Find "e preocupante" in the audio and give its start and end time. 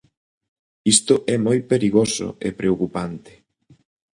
2.47-3.33